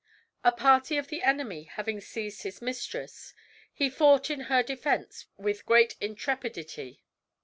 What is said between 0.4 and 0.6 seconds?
A